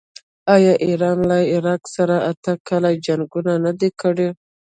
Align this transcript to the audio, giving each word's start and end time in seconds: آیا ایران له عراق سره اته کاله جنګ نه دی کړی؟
آیا 0.53 0.73
ایران 0.85 1.17
له 1.29 1.37
عراق 1.53 1.81
سره 1.95 2.15
اته 2.31 2.53
کاله 2.67 2.91
جنګ 3.05 3.31
نه 3.65 3.71
دی 3.79 3.89
کړی؟ 4.01 4.27